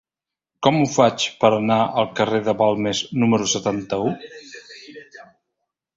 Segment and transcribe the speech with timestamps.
[0.67, 4.11] Com ho faig per anar al carrer de Balmes número setanta-u?